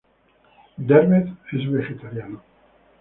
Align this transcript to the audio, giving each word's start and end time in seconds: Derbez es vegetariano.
Derbez 0.79 1.29
es 1.51 1.71
vegetariano. 1.71 2.41